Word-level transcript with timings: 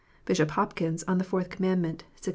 Bishop 0.25 0.49
Hopkins 0.57 1.03
on 1.03 1.19
the 1.19 1.23
Fourth 1.23 1.51
Com 1.51 1.63
mandment. 1.67 2.01
1690. 2.25 2.29